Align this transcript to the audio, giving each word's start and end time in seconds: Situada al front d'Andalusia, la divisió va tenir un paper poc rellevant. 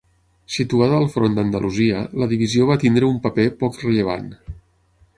Situada 0.53 0.95
al 0.99 1.05
front 1.17 1.35
d'Andalusia, 1.41 2.01
la 2.23 2.31
divisió 2.33 2.71
va 2.73 2.81
tenir 2.87 3.07
un 3.13 3.23
paper 3.29 3.49
poc 3.63 3.81
rellevant. 3.87 4.31